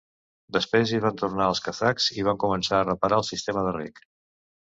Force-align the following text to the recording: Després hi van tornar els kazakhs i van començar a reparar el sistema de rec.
Després 0.55 0.93
hi 0.93 1.01
van 1.03 1.19
tornar 1.21 1.49
els 1.51 1.59
kazakhs 1.67 2.09
i 2.15 2.25
van 2.29 2.41
començar 2.45 2.79
a 2.79 2.87
reparar 2.87 3.21
el 3.23 3.27
sistema 3.31 3.67
de 3.69 3.75
rec. 3.79 4.05